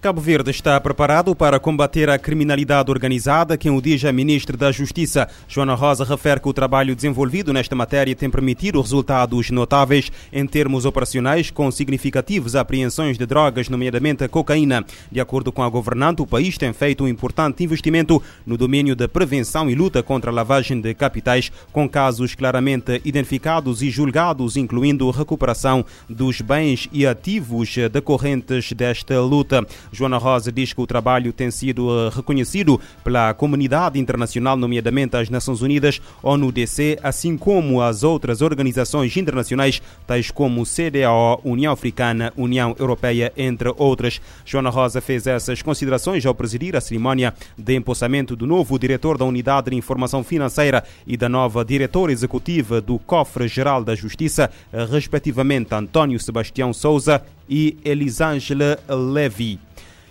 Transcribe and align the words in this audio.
Cabo 0.00 0.18
Verde 0.18 0.50
está 0.50 0.80
preparado 0.80 1.36
para 1.36 1.60
combater 1.60 2.08
a 2.08 2.18
criminalidade 2.18 2.90
organizada, 2.90 3.58
quem 3.58 3.70
o 3.70 3.82
diz 3.82 4.02
a 4.02 4.10
Ministra 4.10 4.56
da 4.56 4.72
Justiça. 4.72 5.28
Joana 5.46 5.74
Rosa 5.74 6.06
refere 6.06 6.40
que 6.40 6.48
o 6.48 6.54
trabalho 6.54 6.96
desenvolvido 6.96 7.52
nesta 7.52 7.76
matéria 7.76 8.16
tem 8.16 8.30
permitido 8.30 8.80
resultados 8.80 9.50
notáveis 9.50 10.10
em 10.32 10.46
termos 10.46 10.86
operacionais, 10.86 11.50
com 11.50 11.70
significativas 11.70 12.54
apreensões 12.54 13.18
de 13.18 13.26
drogas, 13.26 13.68
nomeadamente 13.68 14.24
a 14.24 14.28
cocaína. 14.28 14.86
De 15.12 15.20
acordo 15.20 15.52
com 15.52 15.62
a 15.62 15.68
governante, 15.68 16.22
o 16.22 16.26
país 16.26 16.56
tem 16.56 16.72
feito 16.72 17.04
um 17.04 17.08
importante 17.08 17.62
investimento 17.62 18.22
no 18.46 18.56
domínio 18.56 18.96
da 18.96 19.06
prevenção 19.06 19.68
e 19.68 19.74
luta 19.74 20.02
contra 20.02 20.30
a 20.30 20.34
lavagem 20.34 20.80
de 20.80 20.94
capitais, 20.94 21.52
com 21.72 21.86
casos 21.86 22.34
claramente 22.34 23.02
identificados 23.04 23.82
e 23.82 23.90
julgados, 23.90 24.56
incluindo 24.56 25.10
recuperação 25.10 25.84
dos 26.08 26.40
bens 26.40 26.88
e 26.90 27.06
ativos 27.06 27.76
decorrentes 27.92 28.72
desta 28.72 29.20
luta. 29.20 29.66
Joana 29.92 30.18
Rosa 30.18 30.52
diz 30.52 30.72
que 30.72 30.80
o 30.80 30.86
trabalho 30.86 31.32
tem 31.32 31.50
sido 31.50 31.90
eh, 31.90 32.10
reconhecido 32.14 32.80
pela 33.02 33.34
comunidade 33.34 33.98
internacional, 33.98 34.56
nomeadamente 34.56 35.16
as 35.16 35.28
Nações 35.28 35.62
Unidas, 35.62 36.00
ONU-DC, 36.22 36.98
assim 37.02 37.36
como 37.36 37.80
as 37.82 38.02
outras 38.02 38.42
organizações 38.42 39.16
internacionais, 39.16 39.82
tais 40.06 40.30
como 40.30 40.64
CDAO, 40.64 41.40
União 41.44 41.72
Africana, 41.72 42.32
União 42.36 42.74
Europeia, 42.78 43.32
entre 43.36 43.72
outras. 43.76 44.20
Joana 44.44 44.70
Rosa 44.70 45.00
fez 45.00 45.26
essas 45.26 45.62
considerações 45.62 46.24
ao 46.24 46.34
presidir 46.34 46.76
a 46.76 46.80
cerimónia 46.80 47.34
de 47.56 47.74
empossamento 47.74 48.36
do 48.36 48.46
novo 48.46 48.78
diretor 48.78 49.18
da 49.18 49.24
Unidade 49.24 49.70
de 49.70 49.76
Informação 49.76 50.22
Financeira 50.22 50.84
e 51.06 51.16
da 51.16 51.28
nova 51.28 51.64
diretora 51.64 52.12
executiva 52.12 52.80
do 52.80 52.98
Cofre 52.98 53.48
Geral 53.48 53.84
da 53.84 53.94
Justiça, 53.94 54.50
respectivamente 54.90 55.74
António 55.74 56.18
Sebastião 56.18 56.72
Souza 56.72 57.22
e 57.48 57.76
Elisângela 57.84 58.78
Levy. 58.88 59.58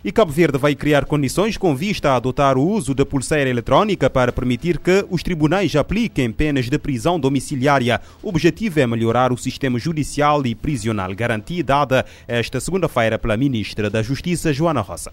E 0.01 0.13
Cabo 0.13 0.31
Verde 0.31 0.57
vai 0.57 0.75
criar 0.75 1.03
condições 1.03 1.57
com 1.57 1.75
vista 1.75 2.11
a 2.11 2.15
adotar 2.15 2.57
o 2.57 2.65
uso 2.65 2.95
da 2.95 3.05
pulseira 3.05 3.49
eletrónica 3.49 4.09
para 4.09 4.31
permitir 4.31 4.79
que 4.79 5.05
os 5.09 5.21
tribunais 5.21 5.75
apliquem 5.75 6.31
penas 6.31 6.69
de 6.69 6.79
prisão 6.79 7.19
domiciliária. 7.19 7.99
O 8.23 8.29
objetivo 8.29 8.79
é 8.79 8.87
melhorar 8.87 9.33
o 9.33 9.37
sistema 9.37 9.77
judicial 9.77 10.45
e 10.45 10.55
prisional, 10.55 11.13
garantia 11.13 11.61
dada 11.61 12.05
esta 12.29 12.61
segunda-feira 12.61 13.19
pela 13.19 13.35
Ministra 13.35 13.89
da 13.89 14.01
Justiça, 14.01 14.53
Joana 14.53 14.79
Rosa. 14.79 15.11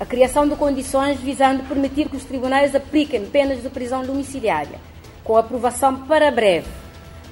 A 0.00 0.04
criação 0.04 0.48
de 0.48 0.56
condições 0.56 1.20
visando 1.20 1.62
permitir 1.68 2.08
que 2.08 2.16
os 2.16 2.24
tribunais 2.24 2.74
apliquem 2.74 3.26
penas 3.26 3.62
de 3.62 3.68
prisão 3.68 4.04
domiciliária, 4.04 4.80
com 5.22 5.36
aprovação 5.36 6.04
para 6.04 6.32
breve 6.32 6.66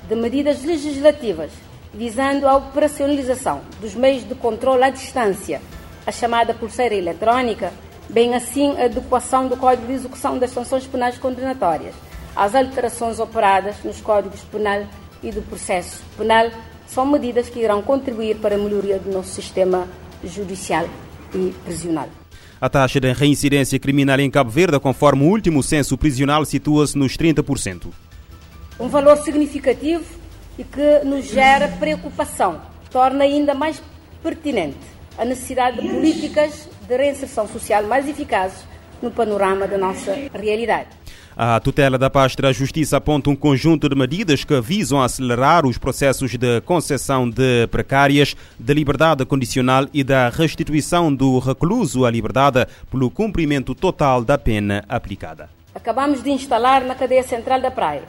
de 0.08 0.14
medidas 0.14 0.62
legislativas 0.62 1.50
visando 1.94 2.48
a 2.48 2.56
operacionalização 2.56 3.60
dos 3.80 3.94
meios 3.94 4.26
de 4.26 4.34
controle 4.34 4.84
à 4.84 4.90
distância, 4.90 5.60
a 6.06 6.12
chamada 6.12 6.54
pulseira 6.54 6.94
eletrónica, 6.94 7.72
bem 8.08 8.34
assim 8.34 8.76
a 8.78 8.84
adequação 8.84 9.48
do 9.48 9.56
Código 9.56 9.86
de 9.86 9.94
Execução 9.94 10.38
das 10.38 10.50
Sanções 10.50 10.86
Penais 10.86 11.18
Condenatórias 11.18 11.94
às 12.34 12.54
alterações 12.54 13.20
operadas 13.20 13.76
nos 13.84 14.00
Códigos 14.00 14.40
Penal 14.40 14.86
e 15.22 15.30
do 15.30 15.42
Processo 15.42 16.02
Penal, 16.16 16.50
são 16.86 17.06
medidas 17.06 17.48
que 17.48 17.60
irão 17.60 17.82
contribuir 17.82 18.36
para 18.36 18.54
a 18.54 18.58
melhoria 18.58 18.98
do 18.98 19.10
nosso 19.10 19.30
sistema 19.30 19.86
judicial 20.24 20.88
e 21.34 21.54
prisional. 21.64 22.08
A 22.60 22.68
taxa 22.68 23.00
de 23.00 23.12
reincidência 23.12 23.78
criminal 23.78 24.20
em 24.20 24.30
Cabo 24.30 24.50
Verde, 24.50 24.78
conforme 24.78 25.24
o 25.24 25.28
último 25.28 25.62
censo 25.62 25.96
prisional, 25.98 26.44
situa-se 26.44 26.96
nos 26.96 27.16
30%. 27.16 27.88
Um 28.78 28.88
valor 28.88 29.16
significativo 29.18 30.04
e 30.58 30.64
que 30.64 31.00
nos 31.04 31.26
gera 31.26 31.68
preocupação, 31.68 32.60
torna 32.90 33.24
ainda 33.24 33.54
mais 33.54 33.82
pertinente 34.22 34.92
a 35.18 35.24
necessidade 35.24 35.80
de 35.80 35.88
políticas 35.88 36.68
de 36.86 36.96
reinserção 36.96 37.46
social 37.46 37.84
mais 37.84 38.08
eficazes 38.08 38.64
no 39.00 39.10
panorama 39.10 39.66
da 39.66 39.76
nossa 39.76 40.14
realidade. 40.32 40.88
A 41.34 41.58
tutela 41.60 41.96
da 41.96 42.10
pasta 42.10 42.42
da 42.42 42.52
Justiça 42.52 42.98
aponta 42.98 43.30
um 43.30 43.36
conjunto 43.36 43.88
de 43.88 43.96
medidas 43.96 44.44
que 44.44 44.60
visam 44.60 45.00
acelerar 45.00 45.64
os 45.64 45.78
processos 45.78 46.36
de 46.36 46.60
concessão 46.60 47.28
de 47.28 47.66
precárias, 47.68 48.36
de 48.58 48.74
liberdade 48.74 49.24
condicional 49.24 49.86
e 49.94 50.04
da 50.04 50.28
restituição 50.28 51.12
do 51.12 51.38
recluso 51.38 52.04
à 52.04 52.10
liberdade 52.10 52.66
pelo 52.90 53.10
cumprimento 53.10 53.74
total 53.74 54.22
da 54.22 54.36
pena 54.36 54.84
aplicada. 54.88 55.48
Acabamos 55.74 56.22
de 56.22 56.30
instalar 56.30 56.84
na 56.84 56.94
cadeia 56.94 57.22
central 57.22 57.60
da 57.60 57.70
Praia 57.70 58.02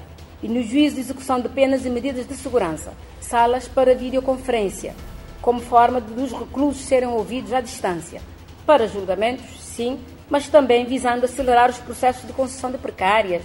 e 0.43 0.47
no 0.49 0.61
juízo 0.61 0.95
de 0.95 1.01
execução 1.01 1.39
de 1.39 1.47
penas 1.47 1.85
e 1.85 1.89
medidas 1.89 2.27
de 2.27 2.35
segurança, 2.35 2.91
salas 3.21 3.65
para 3.65 3.95
videoconferência, 3.95 4.93
como 5.41 5.61
forma 5.61 6.01
de 6.01 6.21
os 6.21 6.33
reclusos 6.33 6.83
serem 6.83 7.07
ouvidos 7.07 7.53
à 7.53 7.61
distância, 7.61 8.21
para 8.65 8.87
julgamentos, 8.87 9.45
sim, 9.61 9.97
mas 10.29 10.49
também 10.49 10.85
visando 10.85 11.25
acelerar 11.25 11.69
os 11.69 11.77
processos 11.77 12.27
de 12.27 12.33
concessão 12.33 12.69
de 12.69 12.77
precárias, 12.77 13.43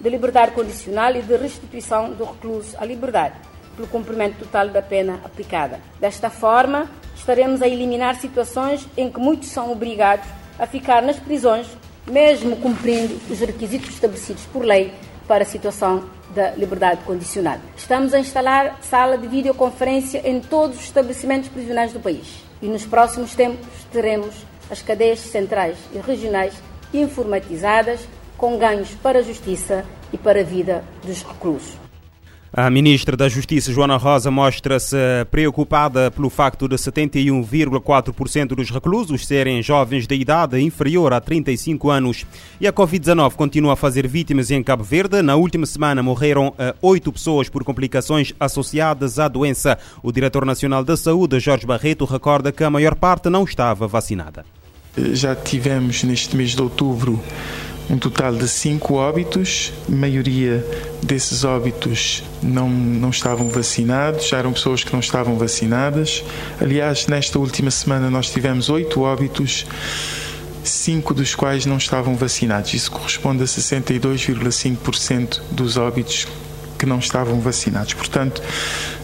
de 0.00 0.08
liberdade 0.08 0.52
condicional 0.52 1.14
e 1.14 1.22
de 1.22 1.36
restituição 1.36 2.12
do 2.12 2.24
recluso 2.24 2.76
à 2.78 2.84
liberdade, 2.84 3.34
pelo 3.76 3.88
cumprimento 3.88 4.38
total 4.38 4.68
da 4.68 4.80
pena 4.80 5.20
aplicada. 5.24 5.80
Desta 6.00 6.30
forma, 6.30 6.90
estaremos 7.14 7.60
a 7.60 7.68
eliminar 7.68 8.16
situações 8.16 8.88
em 8.96 9.10
que 9.10 9.20
muitos 9.20 9.48
são 9.48 9.70
obrigados 9.70 10.26
a 10.58 10.66
ficar 10.66 11.02
nas 11.02 11.18
prisões, 11.18 11.66
mesmo 12.06 12.56
cumprindo 12.56 13.20
os 13.30 13.38
requisitos 13.38 13.90
estabelecidos 13.90 14.44
por 14.46 14.64
lei 14.64 14.92
para 15.28 15.44
a 15.44 15.46
situação 15.46 16.04
da 16.34 16.50
liberdade 16.52 17.04
condicional. 17.04 17.58
Estamos 17.76 18.12
a 18.14 18.18
instalar 18.18 18.78
sala 18.82 19.16
de 19.16 19.28
videoconferência 19.28 20.22
em 20.28 20.40
todos 20.40 20.78
os 20.78 20.84
estabelecimentos 20.84 21.48
prisionais 21.48 21.92
do 21.92 22.00
país 22.00 22.42
e 22.60 22.66
nos 22.66 22.84
próximos 22.84 23.34
tempos 23.34 23.68
teremos 23.92 24.34
as 24.70 24.82
cadeias 24.82 25.20
centrais 25.20 25.76
e 25.92 25.98
regionais 25.98 26.54
informatizadas 26.92 28.00
com 28.36 28.58
ganhos 28.58 28.90
para 29.02 29.18
a 29.18 29.22
justiça 29.22 29.84
e 30.12 30.18
para 30.18 30.40
a 30.40 30.44
vida 30.44 30.82
dos 31.04 31.22
reclusos. 31.22 31.87
A 32.60 32.68
ministra 32.70 33.16
da 33.16 33.28
Justiça, 33.28 33.72
Joana 33.72 33.96
Rosa, 33.96 34.32
mostra-se 34.32 34.96
preocupada 35.30 36.10
pelo 36.10 36.28
facto 36.28 36.66
de 36.66 36.74
71,4% 36.74 38.48
dos 38.48 38.68
reclusos 38.68 39.28
serem 39.28 39.62
jovens 39.62 40.08
de 40.08 40.16
idade 40.16 40.60
inferior 40.60 41.12
a 41.12 41.20
35 41.20 41.88
anos. 41.88 42.26
E 42.60 42.66
a 42.66 42.72
Covid-19 42.72 43.34
continua 43.34 43.74
a 43.74 43.76
fazer 43.76 44.08
vítimas 44.08 44.50
em 44.50 44.60
Cabo 44.60 44.82
Verde. 44.82 45.22
Na 45.22 45.36
última 45.36 45.66
semana 45.66 46.02
morreram 46.02 46.52
eh, 46.58 46.74
oito 46.82 47.12
pessoas 47.12 47.48
por 47.48 47.62
complicações 47.62 48.32
associadas 48.40 49.20
à 49.20 49.28
doença. 49.28 49.78
O 50.02 50.10
diretor 50.10 50.44
nacional 50.44 50.82
da 50.82 50.96
Saúde, 50.96 51.38
Jorge 51.38 51.64
Barreto, 51.64 52.04
recorda 52.06 52.50
que 52.50 52.64
a 52.64 52.70
maior 52.70 52.96
parte 52.96 53.30
não 53.30 53.44
estava 53.44 53.86
vacinada. 53.86 54.44
Já 55.12 55.36
tivemos 55.36 56.02
neste 56.02 56.34
mês 56.36 56.56
de 56.56 56.62
outubro 56.62 57.22
um 57.90 57.96
total 57.96 58.34
de 58.34 58.46
cinco 58.46 58.94
óbitos, 58.94 59.72
a 59.90 59.94
maioria 59.94 60.64
desses 61.02 61.42
óbitos 61.44 62.22
não, 62.42 62.68
não 62.68 63.10
estavam 63.10 63.48
vacinados, 63.48 64.32
eram 64.32 64.52
pessoas 64.52 64.84
que 64.84 64.92
não 64.92 65.00
estavam 65.00 65.36
vacinadas. 65.38 66.22
Aliás, 66.60 67.06
nesta 67.06 67.38
última 67.38 67.70
semana 67.70 68.10
nós 68.10 68.30
tivemos 68.30 68.68
oito 68.68 69.00
óbitos, 69.00 69.64
cinco 70.62 71.14
dos 71.14 71.34
quais 71.34 71.64
não 71.64 71.78
estavam 71.78 72.14
vacinados. 72.14 72.74
Isso 72.74 72.90
corresponde 72.90 73.42
a 73.42 73.46
62,5% 73.46 75.40
dos 75.50 75.78
óbitos 75.78 76.26
que 76.78 76.86
não 76.86 76.98
estavam 76.98 77.40
vacinados. 77.40 77.94
Portanto, 77.94 78.42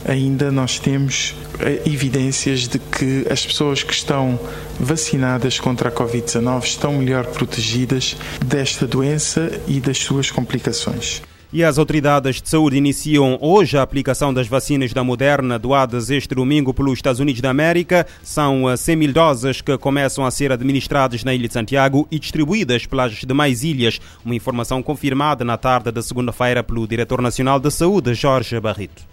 ainda 0.06 0.52
nós 0.52 0.78
temos 0.78 1.34
eh, 1.58 1.82
evidências 1.87 2.69
de 2.69 2.78
que 2.78 3.26
as 3.28 3.44
pessoas 3.44 3.82
que 3.82 3.92
estão 3.92 4.38
vacinadas 4.79 5.59
contra 5.61 5.88
a 5.88 5.93
Covid-19 5.93 6.65
estão 6.65 6.93
melhor 6.94 7.26
protegidas 7.26 8.17
desta 8.44 8.87
doença 8.87 9.50
e 9.67 9.81
das 9.81 9.99
suas 9.99 10.31
complicações. 10.31 11.23
E 11.55 11.62
as 11.62 11.79
autoridades 11.79 12.43
de 12.43 12.49
saúde 12.49 12.76
iniciam 12.76 13.38
hoje 13.41 13.79
a 13.79 13.82
aplicação 13.82 14.35
das 14.35 14.49
vacinas 14.49 14.93
da 14.93 15.05
Moderna 15.05 15.56
doadas 15.56 16.11
este 16.11 16.35
domingo 16.35 16.75
pelos 16.75 16.94
Estados 16.94 17.21
Unidos 17.21 17.41
da 17.41 17.50
América. 17.50 18.05
São 18.25 18.76
100 18.76 18.93
eh, 18.93 18.97
mil 18.97 19.12
doses 19.12 19.61
que 19.61 19.79
começam 19.79 20.26
a 20.26 20.32
ser 20.32 20.50
administradas 20.50 21.23
na 21.23 21.32
Ilha 21.32 21.47
de 21.47 21.55
Santiago 21.55 22.09
e 22.11 22.19
distribuídas 22.19 22.87
pelas 22.87 23.12
demais 23.12 23.62
ilhas. 23.62 24.00
Uma 24.25 24.35
informação 24.35 24.82
confirmada 24.82 25.44
na 25.44 25.56
tarde 25.56 25.93
da 25.93 26.03
segunda-feira 26.03 26.65
pelo 26.65 26.88
Diretor 26.88 27.23
Nacional 27.23 27.61
da 27.61 27.71
Saúde, 27.71 28.15
Jorge 28.15 28.59
Barrito. 28.59 29.05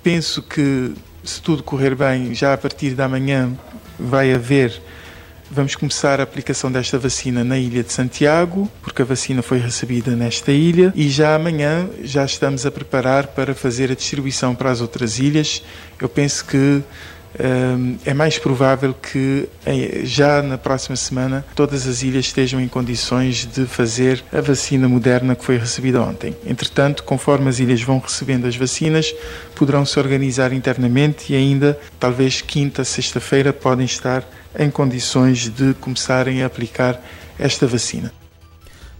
Penso 0.00 0.42
que, 0.42 0.92
se 1.24 1.42
tudo 1.42 1.64
correr 1.64 1.96
bem, 1.96 2.32
já 2.36 2.54
a 2.54 2.56
partir 2.56 2.94
da 2.94 3.08
manhã 3.08 3.50
vai 3.98 4.32
haver 4.32 4.80
Vamos 5.52 5.74
começar 5.74 6.20
a 6.20 6.22
aplicação 6.22 6.70
desta 6.70 6.96
vacina 6.96 7.42
na 7.42 7.58
ilha 7.58 7.82
de 7.82 7.92
Santiago, 7.92 8.70
porque 8.80 9.02
a 9.02 9.04
vacina 9.04 9.42
foi 9.42 9.58
recebida 9.58 10.12
nesta 10.12 10.52
ilha 10.52 10.92
e 10.94 11.08
já 11.08 11.34
amanhã 11.34 11.88
já 12.04 12.24
estamos 12.24 12.64
a 12.64 12.70
preparar 12.70 13.26
para 13.26 13.52
fazer 13.52 13.90
a 13.90 13.96
distribuição 13.96 14.54
para 14.54 14.70
as 14.70 14.80
outras 14.80 15.18
ilhas. 15.18 15.60
Eu 16.00 16.08
penso 16.08 16.44
que 16.44 16.56
um, 16.56 17.98
é 18.04 18.14
mais 18.14 18.38
provável 18.38 18.94
que 18.94 19.48
eh, 19.66 20.02
já 20.04 20.40
na 20.40 20.56
próxima 20.56 20.94
semana 20.94 21.44
todas 21.56 21.84
as 21.86 22.04
ilhas 22.04 22.26
estejam 22.26 22.60
em 22.60 22.68
condições 22.68 23.44
de 23.44 23.66
fazer 23.66 24.22
a 24.32 24.40
vacina 24.40 24.88
moderna 24.88 25.34
que 25.34 25.44
foi 25.44 25.58
recebida 25.58 26.00
ontem. 26.00 26.36
Entretanto, 26.46 27.02
conforme 27.02 27.48
as 27.48 27.58
ilhas 27.58 27.82
vão 27.82 27.98
recebendo 27.98 28.46
as 28.46 28.54
vacinas, 28.54 29.12
poderão 29.56 29.84
se 29.84 29.98
organizar 29.98 30.52
internamente 30.52 31.32
e 31.32 31.36
ainda, 31.36 31.76
talvez 31.98 32.40
quinta, 32.40 32.84
sexta-feira, 32.84 33.52
podem 33.52 33.84
estar 33.84 34.24
em 34.58 34.70
condições 34.70 35.48
de 35.48 35.74
começarem 35.74 36.42
a 36.42 36.46
aplicar 36.46 37.00
esta 37.38 37.66
vacina. 37.66 38.12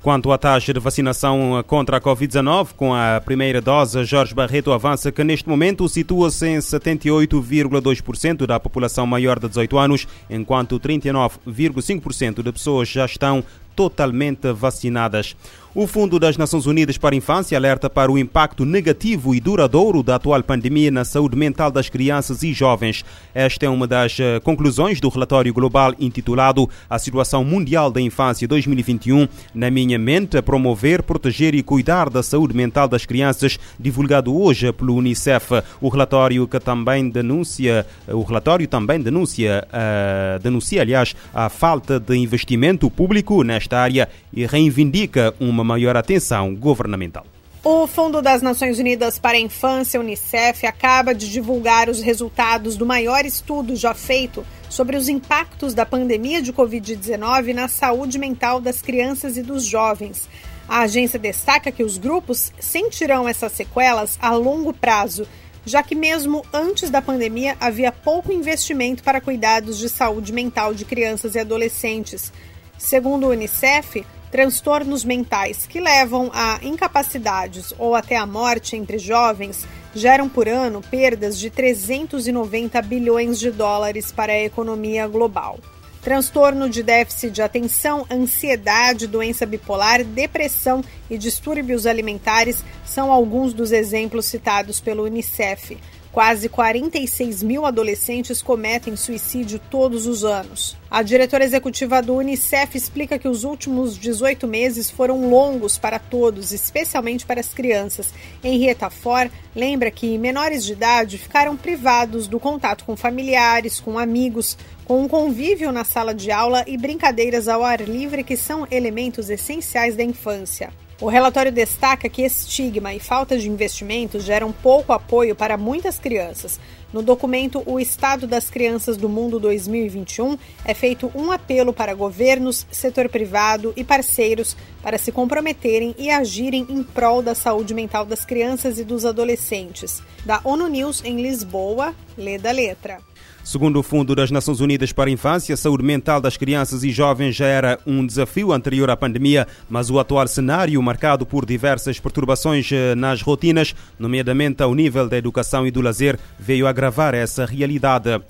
Quanto 0.02 0.32
à 0.32 0.38
taxa 0.38 0.72
de 0.72 0.80
vacinação 0.80 1.62
contra 1.66 1.98
a 1.98 2.00
Covid-19, 2.00 2.68
com 2.74 2.94
a 2.94 3.20
primeira 3.22 3.60
dose, 3.60 4.02
Jorge 4.04 4.34
Barreto 4.34 4.72
avança 4.72 5.12
que 5.12 5.22
neste 5.22 5.46
momento 5.46 5.86
situa-se 5.90 6.46
em 6.48 6.56
78,2% 6.56 8.46
da 8.46 8.58
população 8.58 9.06
maior 9.06 9.38
de 9.38 9.46
18 9.48 9.76
anos, 9.76 10.08
enquanto 10.30 10.80
39,5% 10.80 12.42
de 12.42 12.50
pessoas 12.50 12.88
já 12.88 13.04
estão 13.04 13.44
totalmente 13.74 14.52
vacinadas. 14.52 15.36
O 15.72 15.86
Fundo 15.86 16.18
das 16.18 16.36
Nações 16.36 16.66
Unidas 16.66 16.98
para 16.98 17.14
a 17.14 17.16
Infância 17.16 17.56
alerta 17.56 17.88
para 17.88 18.10
o 18.10 18.18
impacto 18.18 18.64
negativo 18.64 19.36
e 19.36 19.38
duradouro 19.38 20.02
da 20.02 20.16
atual 20.16 20.42
pandemia 20.42 20.90
na 20.90 21.04
saúde 21.04 21.36
mental 21.36 21.70
das 21.70 21.88
crianças 21.88 22.42
e 22.42 22.52
jovens. 22.52 23.04
Esta 23.32 23.66
é 23.66 23.68
uma 23.68 23.86
das 23.86 24.18
eh, 24.18 24.40
conclusões 24.40 25.00
do 25.00 25.08
relatório 25.08 25.54
global 25.54 25.94
intitulado 26.00 26.68
A 26.88 26.98
Situação 26.98 27.44
Mundial 27.44 27.88
da 27.88 28.00
Infância 28.00 28.48
2021, 28.48 29.28
na 29.54 29.70
minha 29.70 29.96
mente, 29.96 30.42
promover, 30.42 31.04
proteger 31.04 31.54
e 31.54 31.62
cuidar 31.62 32.10
da 32.10 32.20
saúde 32.20 32.52
mental 32.52 32.88
das 32.88 33.06
crianças, 33.06 33.56
divulgado 33.78 34.36
hoje 34.36 34.72
pelo 34.72 34.96
UNICEF. 34.96 35.62
O 35.80 35.88
relatório 35.88 36.48
que 36.48 36.58
também 36.58 37.08
denuncia, 37.08 37.86
o 38.08 38.22
relatório 38.22 38.66
também 38.66 39.00
denuncia, 39.00 39.64
uh, 39.68 40.42
denuncia, 40.42 40.82
aliás, 40.82 41.14
a 41.32 41.48
falta 41.48 42.00
de 42.00 42.16
investimento 42.16 42.90
público 42.90 43.44
nesta 43.44 43.59
área 43.68 44.08
e 44.32 44.46
reivindica 44.46 45.34
uma 45.40 45.62
maior 45.64 45.96
atenção 45.96 46.54
governamental. 46.54 47.24
O 47.62 47.86
Fundo 47.86 48.22
das 48.22 48.40
Nações 48.40 48.78
Unidas 48.78 49.18
para 49.18 49.36
a 49.36 49.40
Infância, 49.40 50.00
Unicef, 50.00 50.66
acaba 50.66 51.14
de 51.14 51.30
divulgar 51.30 51.90
os 51.90 52.00
resultados 52.00 52.74
do 52.74 52.86
maior 52.86 53.26
estudo 53.26 53.76
já 53.76 53.92
feito 53.92 54.46
sobre 54.70 54.96
os 54.96 55.10
impactos 55.10 55.74
da 55.74 55.84
pandemia 55.84 56.40
de 56.40 56.54
Covid-19 56.54 57.52
na 57.52 57.68
saúde 57.68 58.18
mental 58.18 58.62
das 58.62 58.80
crianças 58.80 59.36
e 59.36 59.42
dos 59.42 59.64
jovens. 59.66 60.26
A 60.66 60.82
agência 60.82 61.18
destaca 61.18 61.70
que 61.70 61.82
os 61.82 61.98
grupos 61.98 62.50
sentirão 62.58 63.28
essas 63.28 63.52
sequelas 63.52 64.16
a 64.22 64.30
longo 64.30 64.72
prazo, 64.72 65.26
já 65.66 65.82
que, 65.82 65.94
mesmo 65.94 66.42
antes 66.54 66.88
da 66.88 67.02
pandemia, 67.02 67.58
havia 67.60 67.92
pouco 67.92 68.32
investimento 68.32 69.02
para 69.02 69.20
cuidados 69.20 69.78
de 69.78 69.90
saúde 69.90 70.32
mental 70.32 70.72
de 70.72 70.86
crianças 70.86 71.34
e 71.34 71.40
adolescentes. 71.40 72.32
Segundo 72.80 73.26
o 73.26 73.30
Unicef, 73.30 74.04
Transtornos 74.30 75.04
mentais 75.04 75.66
que 75.66 75.80
levam 75.80 76.30
a 76.32 76.60
incapacidades 76.62 77.74
ou 77.76 77.96
até 77.96 78.16
a 78.16 78.24
morte 78.24 78.76
entre 78.76 78.96
jovens 78.96 79.66
geram 79.92 80.28
por 80.28 80.48
ano 80.48 80.80
perdas 80.80 81.36
de 81.36 81.50
390 81.50 82.80
bilhões 82.82 83.40
de 83.40 83.50
dólares 83.50 84.12
para 84.12 84.32
a 84.32 84.40
economia 84.40 85.08
global. 85.08 85.58
Transtorno 86.00 86.70
de 86.70 86.82
déficit 86.82 87.32
de 87.32 87.42
atenção, 87.42 88.06
ansiedade, 88.08 89.08
doença 89.08 89.44
bipolar, 89.44 90.04
depressão 90.04 90.82
e 91.10 91.18
distúrbios 91.18 91.84
alimentares 91.84 92.64
são 92.86 93.10
alguns 93.10 93.52
dos 93.52 93.72
exemplos 93.72 94.26
citados 94.26 94.80
pelo 94.80 95.04
Unicef. 95.04 95.76
Quase 96.12 96.48
46 96.48 97.40
mil 97.44 97.64
adolescentes 97.64 98.42
cometem 98.42 98.96
suicídio 98.96 99.60
todos 99.70 100.08
os 100.08 100.24
anos. 100.24 100.76
A 100.90 101.04
diretora 101.04 101.44
executiva 101.44 102.02
do 102.02 102.16
Unicef 102.16 102.76
explica 102.76 103.16
que 103.16 103.28
os 103.28 103.44
últimos 103.44 103.96
18 103.96 104.44
meses 104.48 104.90
foram 104.90 105.30
longos 105.30 105.78
para 105.78 106.00
todos, 106.00 106.50
especialmente 106.50 107.24
para 107.24 107.38
as 107.38 107.54
crianças. 107.54 108.12
Henrietta 108.42 108.90
For 108.90 109.30
lembra 109.54 109.88
que 109.88 110.18
menores 110.18 110.64
de 110.64 110.72
idade 110.72 111.16
ficaram 111.16 111.56
privados 111.56 112.26
do 112.26 112.40
contato 112.40 112.84
com 112.84 112.96
familiares, 112.96 113.78
com 113.78 113.96
amigos, 113.96 114.58
com 114.84 115.02
um 115.02 115.06
convívio 115.06 115.70
na 115.70 115.84
sala 115.84 116.12
de 116.12 116.32
aula 116.32 116.64
e 116.66 116.76
brincadeiras 116.76 117.46
ao 117.46 117.62
ar 117.62 117.80
livre 117.82 118.24
que 118.24 118.36
são 118.36 118.66
elementos 118.68 119.30
essenciais 119.30 119.94
da 119.94 120.02
infância. 120.02 120.72
O 121.00 121.08
relatório 121.08 121.50
destaca 121.50 122.10
que 122.10 122.20
estigma 122.20 122.92
e 122.92 123.00
falta 123.00 123.38
de 123.38 123.48
investimentos 123.48 124.22
geram 124.22 124.52
pouco 124.52 124.92
apoio 124.92 125.34
para 125.34 125.56
muitas 125.56 125.98
crianças. 125.98 126.60
No 126.92 127.02
documento 127.02 127.62
O 127.64 127.80
Estado 127.80 128.26
das 128.26 128.50
Crianças 128.50 128.98
do 128.98 129.08
Mundo 129.08 129.40
2021, 129.40 130.36
é 130.62 130.74
feito 130.74 131.10
um 131.14 131.32
apelo 131.32 131.72
para 131.72 131.94
governos, 131.94 132.66
setor 132.70 133.08
privado 133.08 133.72
e 133.76 133.82
parceiros 133.82 134.54
para 134.82 134.98
se 134.98 135.10
comprometerem 135.10 135.94
e 135.96 136.10
agirem 136.10 136.66
em 136.68 136.82
prol 136.82 137.22
da 137.22 137.34
saúde 137.34 137.72
mental 137.72 138.04
das 138.04 138.26
crianças 138.26 138.78
e 138.78 138.84
dos 138.84 139.06
adolescentes. 139.06 140.02
Da 140.26 140.42
ONU 140.44 140.68
News 140.68 141.02
em 141.02 141.22
Lisboa, 141.22 141.94
lê 142.14 142.36
da 142.36 142.50
letra. 142.50 143.09
Segundo 143.42 143.80
o 143.80 143.82
Fundo 143.82 144.14
das 144.14 144.30
Nações 144.30 144.60
Unidas 144.60 144.92
para 144.92 145.08
a 145.08 145.12
Infância, 145.12 145.54
a 145.54 145.56
saúde 145.56 145.82
mental 145.82 146.20
das 146.20 146.36
crianças 146.36 146.84
e 146.84 146.90
jovens 146.90 147.34
já 147.34 147.46
era 147.46 147.78
um 147.86 148.06
desafio 148.06 148.52
anterior 148.52 148.90
à 148.90 148.96
pandemia, 148.96 149.46
mas 149.68 149.90
o 149.90 149.98
atual 149.98 150.28
cenário, 150.28 150.82
marcado 150.82 151.24
por 151.24 151.46
diversas 151.46 151.98
perturbações 151.98 152.70
eh, 152.70 152.94
nas 152.94 153.22
rotinas, 153.22 153.74
nomeadamente 153.98 154.62
ao 154.62 154.74
nível 154.74 155.08
da 155.08 155.16
educação 155.16 155.66
e 155.66 155.70
do 155.70 155.80
lazer, 155.80 156.18
veio 156.38 156.66
agravar 156.66 157.14
essa 157.14 157.44
realidade. 157.46 158.20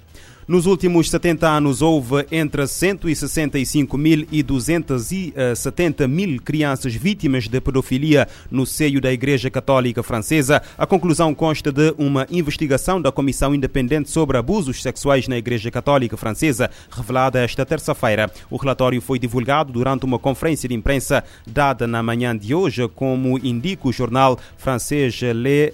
Nos 0.50 0.66
últimos 0.66 1.08
70 1.08 1.48
anos, 1.48 1.80
houve 1.80 2.26
entre 2.32 2.66
165 2.66 3.96
mil 3.96 4.26
e 4.32 4.42
270 4.42 6.08
mil 6.08 6.42
crianças 6.42 6.92
vítimas 6.92 7.46
de 7.46 7.60
pedofilia 7.60 8.26
no 8.50 8.66
seio 8.66 9.00
da 9.00 9.12
Igreja 9.12 9.48
Católica 9.48 10.02
Francesa. 10.02 10.60
A 10.76 10.84
conclusão 10.88 11.32
consta 11.32 11.70
de 11.70 11.94
uma 11.96 12.26
investigação 12.32 13.00
da 13.00 13.12
Comissão 13.12 13.54
Independente 13.54 14.10
sobre 14.10 14.38
Abusos 14.38 14.82
Sexuais 14.82 15.28
na 15.28 15.38
Igreja 15.38 15.70
Católica 15.70 16.16
Francesa, 16.16 16.68
revelada 16.90 17.38
esta 17.38 17.64
terça-feira. 17.64 18.28
O 18.50 18.56
relatório 18.56 19.00
foi 19.00 19.20
divulgado 19.20 19.72
durante 19.72 20.04
uma 20.04 20.18
conferência 20.18 20.68
de 20.68 20.74
imprensa 20.74 21.22
dada 21.46 21.86
na 21.86 22.02
manhã 22.02 22.36
de 22.36 22.52
hoje, 22.56 22.88
como 22.88 23.38
indica 23.38 23.86
o 23.86 23.92
jornal 23.92 24.36
francês 24.58 25.20
Le 25.22 25.72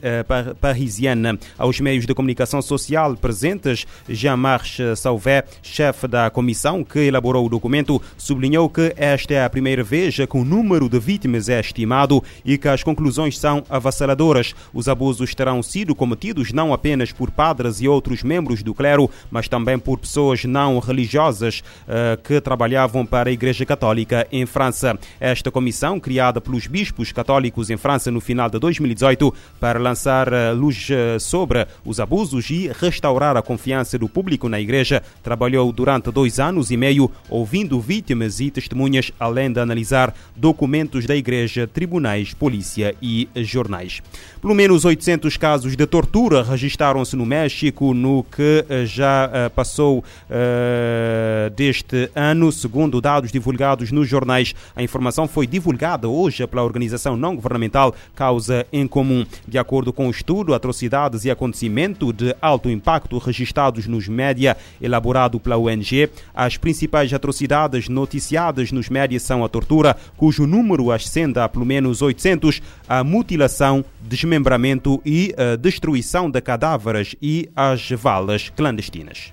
Parisien. 0.61 1.39
Aos 1.57 1.81
meios 1.81 2.05
de 2.05 2.13
comunicação 2.13 2.61
social 2.61 3.17
presentes, 3.17 3.87
Jean-Marc 4.07 4.66
Sauvé, 4.97 5.45
chefe 5.63 6.07
da 6.07 6.31
comissão 6.31 6.83
que 6.85 7.01
elaborou 7.01 7.47
o 7.47 7.49
documento, 7.49 8.01
sublinhou 8.17 8.69
que 8.69 8.93
esta 8.97 9.35
é 9.35 9.45
a 9.45 9.51
primeira 9.51 9.83
vez 9.83 10.17
que 10.17 10.37
o 10.37 10.45
número 10.45 10.89
de 10.89 10.99
vítimas 10.99 11.49
é 11.49 11.61
estimado 11.61 12.23
e 12.45 12.57
que 12.59 12.69
as 12.69 12.83
conclusões 12.83 13.39
são 13.39 13.65
avassaladoras. 13.69 14.55
Os 14.73 14.89
abusos 14.89 15.35
terão 15.35 15.63
sido 15.63 15.95
cometidos 15.95 16.53
não 16.53 16.73
apenas 16.73 17.13
por 17.13 17.31
padres 17.31 17.81
e 17.81 17.89
outros 17.89 18.23
membros 18.23 18.63
do 18.63 18.75
clero, 18.75 19.11
mas 19.31 19.49
também 19.49 19.79
por 19.79 19.99
pessoas 19.99 20.45
não 20.45 20.79
religiosas 20.79 21.63
uh, 21.87 22.21
que 22.23 22.41
trabalhavam 22.41 23.05
para 23.05 23.31
a 23.31 23.33
Igreja 23.33 23.65
Católica 23.65 24.27
em 24.31 24.47
França. 24.47 24.99
Esta 25.21 25.51
comissão, 25.51 26.01
criada 26.01 26.41
pelos 26.41 26.67
bispos 26.67 27.13
católicos 27.13 27.71
em 27.71 27.77
França 27.77 28.11
no 28.11 28.21
final 28.21 28.49
de 28.49 28.59
2018 28.59 29.33
para 29.61 29.79
lançar 29.79 30.29
uh, 30.29 30.55
luz 30.55 30.89
uh, 30.91 31.21
sobre 31.21 31.67
os 31.85 32.01
abusos 32.01 32.51
e 32.51 32.71
restaurar 32.79 33.37
a 33.37 33.43
confiança 33.43 33.99
do 33.99 34.09
público 34.09 34.49
na 34.49 34.56
na 34.57 34.61
igreja, 34.61 35.03
trabalhou 35.23 35.71
durante 35.71 36.11
dois 36.11 36.41
anos 36.41 36.71
e 36.71 36.77
meio 36.77 37.11
ouvindo 37.29 37.79
vítimas 37.79 38.41
e 38.41 38.51
testemunhas, 38.51 39.13
além 39.21 39.53
de 39.53 39.61
analisar 39.61 40.15
documentos 40.35 41.05
da 41.05 41.15
igreja, 41.15 41.67
tribunais, 41.67 42.33
polícia 42.33 42.95
e 43.03 43.29
jornais. 43.37 44.01
Pelo 44.41 44.55
menos 44.55 44.85
800 44.85 45.37
casos 45.37 45.77
de 45.77 45.87
tortura 45.87 46.43
registaram-se 46.43 47.17
no 47.17 47.27
México 47.27 47.93
no 47.93 48.25
que 48.25 48.65
eh, 48.69 48.87
já 48.87 49.27
uh, 49.29 49.51
passou 49.51 49.99
uh, 49.99 51.51
deste 51.51 52.11
ano, 52.15 52.51
segundo 52.51 53.01
dados 53.01 53.33
divulgados 53.33 53.91
nos 53.91 54.09
jornais. 54.09 54.55
A 54.75 54.83
informação 54.83 55.29
foi 55.29 55.47
divulgada 55.47 56.09
hoje 56.09 56.47
pela 56.47 56.63
organização 56.63 57.17
não 57.17 57.35
governamental 57.35 57.95
Causa 58.15 58.67
em 58.73 58.87
Comum. 58.87 59.27
De 59.47 59.59
acordo 59.59 59.93
com 59.93 60.07
o 60.07 60.11
estudo 60.11 60.55
Atrocidades 60.55 61.25
e 61.25 61.31
Acontecimento 61.31 62.13
de 62.13 62.35
Alto 62.41 62.71
Impacto 62.71 63.19
registrados 63.19 63.87
nos 63.87 64.07
médias, 64.37 64.57
elaborado 64.81 65.41
pela 65.41 65.57
ONG. 65.57 66.11
As 66.35 66.57
principais 66.57 67.13
atrocidades 67.13 67.89
noticiadas 67.89 68.71
nos 68.71 68.89
médias 68.89 69.23
são 69.23 69.45
a 69.45 69.49
tortura, 69.49 69.97
cujo 70.17 70.47
número 70.47 70.91
ascende 70.91 71.39
a 71.39 71.49
pelo 71.49 71.65
menos 71.65 72.03
800, 72.03 72.61
a 72.89 73.03
mutilação, 73.03 73.85
desmembramento 74.03 75.01
e 75.05 75.35
a 75.37 75.57
destruição 75.57 76.31
de 76.31 76.41
cadáveres 76.41 77.17
e 77.21 77.49
as 77.57 77.91
valas 77.91 78.51
clandestinas. 78.51 79.33